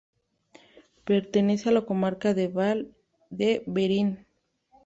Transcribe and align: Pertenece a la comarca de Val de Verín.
Pertenece 1.05 1.69
a 1.69 1.71
la 1.71 1.85
comarca 1.85 2.33
de 2.33 2.47
Val 2.47 2.97
de 3.29 3.61
Verín. 3.67 4.25